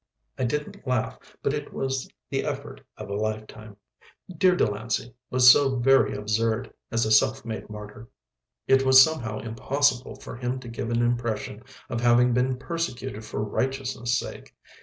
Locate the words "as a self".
6.91-7.45